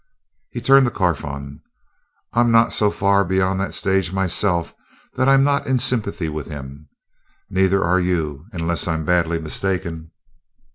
He 0.49 0.61
turned 0.61 0.87
to 0.87 0.91
Carfon. 0.91 1.61
"I'm 2.33 2.49
not 2.49 2.73
so 2.73 2.89
far 2.89 3.23
beyond 3.23 3.59
that 3.59 3.75
stage 3.75 4.11
myself 4.11 4.73
that 5.13 5.29
I'm 5.29 5.43
not 5.43 5.67
in 5.67 5.77
sympathy 5.77 6.27
with 6.27 6.47
him. 6.47 6.89
Neither 7.51 7.83
are 7.83 7.99
you, 7.99 8.45
unless 8.51 8.87
I'm 8.87 9.05
badly 9.05 9.37
mistaken." 9.37 10.09